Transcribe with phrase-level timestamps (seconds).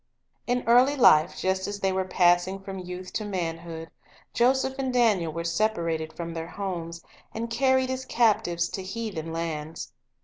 [0.47, 3.91] In early life, just as they were passing from youth to manhood,
[4.33, 7.03] Joseph and Daniel were separated from their homes,
[7.35, 9.93] and carried as captives to heathen lands.